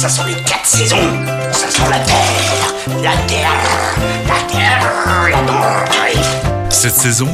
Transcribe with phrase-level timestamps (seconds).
[0.00, 0.96] Ça sont les quatre saisons.
[1.52, 3.52] Ça sent la terre, la terre,
[4.26, 6.70] la terre, la terre.
[6.70, 7.28] Cette saison,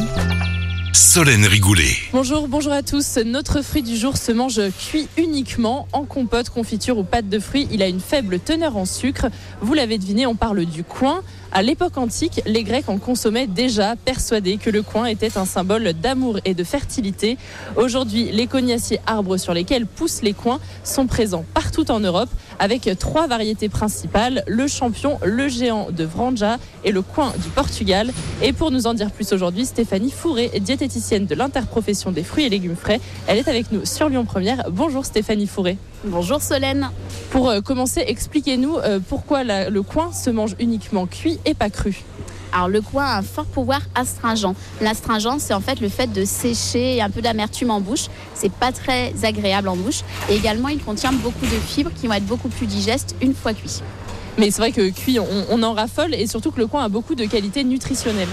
[0.93, 1.97] Solène Rigoulet.
[2.13, 3.19] Bonjour, bonjour à tous.
[3.25, 7.69] Notre fruit du jour se mange cuit uniquement en compote, confiture ou pâte de fruits.
[7.71, 9.27] Il a une faible teneur en sucre.
[9.61, 11.23] Vous l'avez deviné, on parle du coin.
[11.53, 15.93] À l'époque antique, les Grecs en consommaient déjà, persuadés que le coin était un symbole
[15.95, 17.39] d'amour et de fertilité.
[17.77, 22.91] Aujourd'hui, les cognaciers arbres sur lesquels poussent les coins sont présents partout en Europe, avec
[22.99, 28.13] trois variétés principales le champion, le géant de Vranja et le coin du Portugal.
[28.43, 32.49] Et pour nous en dire plus aujourd'hui, Stéphanie Fourré, diététicienne de l'interprofession des fruits et
[32.49, 33.01] légumes frais.
[33.27, 34.71] Elle est avec nous sur Lyon Première.
[34.71, 35.79] Bonjour Stéphanie Fourré.
[36.07, 36.91] Bonjour Solène.
[37.31, 41.69] Pour euh, commencer, expliquez-nous euh, pourquoi la- le coin se mange uniquement cuit et pas
[41.69, 42.03] cru.
[42.53, 44.55] Alors le coin a un fort pouvoir astringent.
[44.81, 48.07] L'astringent, c'est en fait le fait de sécher et un peu d'amertume en bouche.
[48.35, 50.03] C'est pas très agréable en bouche.
[50.31, 53.53] Et également, il contient beaucoup de fibres qui vont être beaucoup plus digestes une fois
[53.53, 53.81] cuit.
[54.39, 56.89] Mais c'est vrai que cuit, on, on en raffole et surtout que le coin a
[56.89, 58.29] beaucoup de qualités nutritionnelles.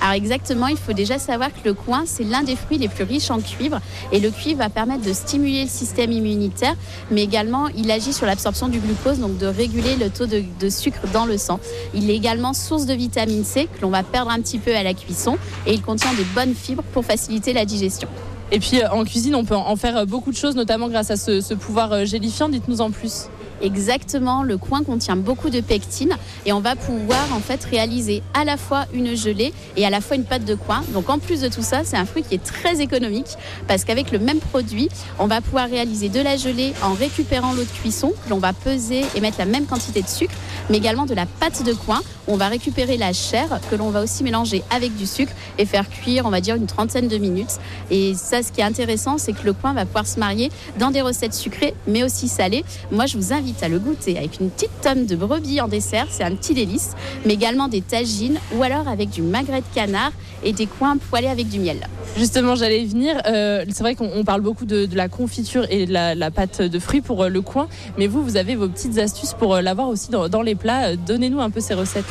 [0.00, 3.04] Alors exactement, il faut déjà savoir que le coin, c'est l'un des fruits les plus
[3.04, 3.80] riches en cuivre.
[4.12, 6.74] Et le cuivre va permettre de stimuler le système immunitaire,
[7.10, 11.00] mais également il agit sur l'absorption du glucose, donc de réguler le taux de, sucre
[11.12, 11.60] dans le sang.
[11.94, 14.82] Il est également source de vitamine C que l'on va perdre un petit peu à
[14.82, 15.38] la cuisson.
[15.66, 18.08] Et il contient des bonnes fibres pour faciliter la digestion.
[18.52, 21.16] Et puis euh, en cuisine, on peut en faire beaucoup de choses, notamment grâce à
[21.16, 22.48] ce, ce pouvoir euh, gélifiant.
[22.48, 23.28] Dites-nous en plus.
[23.62, 28.44] Exactement, le coin contient beaucoup de pectine et on va pouvoir en fait réaliser à
[28.44, 30.84] la fois une gelée et à la fois une pâte de coin.
[30.92, 34.12] Donc en plus de tout ça, c'est un fruit qui est très économique parce qu'avec
[34.12, 38.12] le même produit, on va pouvoir réaliser de la gelée en récupérant l'eau de cuisson
[38.24, 40.34] que l'on va peser et mettre la même quantité de sucre,
[40.68, 42.02] mais également de la pâte de coin.
[42.28, 45.88] On va récupérer la chair que l'on va aussi mélanger avec du sucre et faire
[45.88, 47.60] cuire, on va dire, une trentaine de minutes.
[47.90, 50.90] Et ça, ce qui est intéressant, c'est que le coin va pouvoir se marier dans
[50.90, 52.64] des recettes sucrées, mais aussi salées.
[52.90, 56.06] Moi, je vous invite à le goûter avec une petite tome de brebis en dessert,
[56.10, 56.92] c'est un petit délice,
[57.24, 60.12] mais également des tagines ou alors avec du magret de canard
[60.44, 61.86] et des coins poêlés avec du miel.
[62.16, 63.20] Justement, j'allais venir.
[63.26, 66.78] Euh, c'est vrai qu'on on parle beaucoup de, la confiture et de la, pâte de
[66.78, 67.68] fruits pour euh, le coin,
[67.98, 70.96] mais vous, vous avez vos petites astuces pour euh, l'avoir aussi dans, les plats.
[70.96, 72.04] Donnez-nous un peu ces recettes.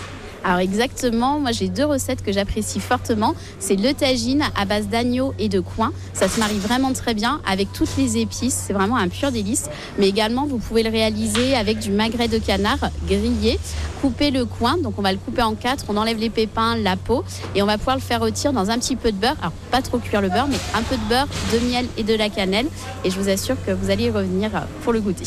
[0.47, 3.33] Alors exactement, moi j'ai deux recettes que j'apprécie fortement.
[3.57, 5.91] C'est le tagine à base d'agneau et de coin.
[6.13, 8.53] Ça se marie vraiment très bien avec toutes les épices.
[8.53, 9.71] C'est vraiment un pur délice.
[9.97, 13.59] Mais également, vous pouvez le réaliser avec du magret de canard grillé.
[14.01, 15.85] Couper le coin, donc on va le couper en quatre.
[15.89, 17.23] On enlève les pépins, la peau
[17.55, 19.37] et on va pouvoir le faire rôtir dans un petit peu de beurre.
[19.39, 22.13] Alors pas trop cuire le beurre, mais un peu de beurre, de miel et de
[22.13, 22.67] la cannelle.
[23.03, 24.51] Et je vous assure que vous allez y revenir
[24.83, 25.25] pour le goûter.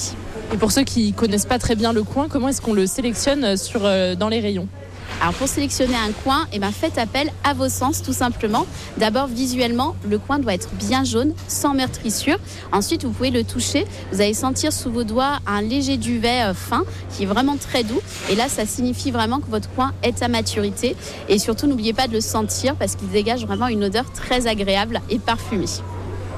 [0.54, 3.56] Et pour ceux qui connaissent pas très bien le coin, comment est-ce qu'on le sélectionne
[3.74, 4.68] euh, dans les rayons?
[5.20, 8.66] Alors pour sélectionner un coin, eh ben faites appel à vos sens tout simplement.
[8.98, 12.38] D'abord visuellement, le coin doit être bien jaune, sans meurtrissure.
[12.70, 13.84] Ensuite, vous pouvez le toucher.
[14.12, 17.82] Vous allez sentir sous vos doigts un léger duvet euh, fin qui est vraiment très
[17.82, 18.00] doux.
[18.30, 20.94] Et là, ça signifie vraiment que votre coin est à maturité.
[21.28, 25.00] Et surtout, n'oubliez pas de le sentir parce qu'il dégage vraiment une odeur très agréable
[25.10, 25.66] et parfumée.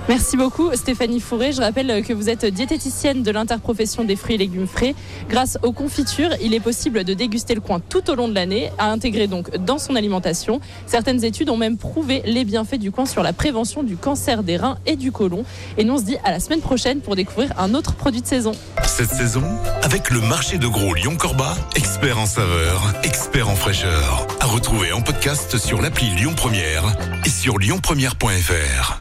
[0.09, 1.53] Merci beaucoup Stéphanie Fourré.
[1.53, 4.95] Je rappelle que vous êtes diététicienne de l'interprofession des fruits et légumes frais.
[5.29, 8.71] Grâce aux confitures, il est possible de déguster le coin tout au long de l'année,
[8.79, 10.61] à intégrer donc dans son alimentation.
[10.87, 14.57] Certaines études ont même prouvé les bienfaits du coin sur la prévention du cancer des
[14.57, 15.45] reins et du côlon.
[15.79, 18.27] Et nous on se dit à la semaine prochaine pour découvrir un autre produit de
[18.27, 18.53] saison.
[18.85, 19.45] Cette saison,
[19.83, 24.27] avec le marché de gros Lyon-Corba, expert en saveur, expert en fraîcheur.
[24.41, 26.85] À retrouver en podcast sur l'appli Lyon Première
[27.25, 29.01] et sur lyonpremière.fr.